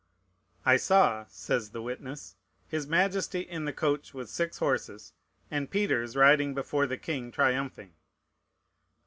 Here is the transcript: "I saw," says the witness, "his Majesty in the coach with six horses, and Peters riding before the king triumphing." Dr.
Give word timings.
"I 0.65 0.77
saw," 0.77 1.27
says 1.29 1.69
the 1.69 1.81
witness, 1.83 2.35
"his 2.67 2.87
Majesty 2.87 3.41
in 3.41 3.65
the 3.65 3.71
coach 3.71 4.15
with 4.15 4.31
six 4.31 4.57
horses, 4.57 5.13
and 5.51 5.69
Peters 5.69 6.15
riding 6.15 6.55
before 6.55 6.87
the 6.87 6.97
king 6.97 7.31
triumphing." 7.31 7.89
Dr. 7.89 7.95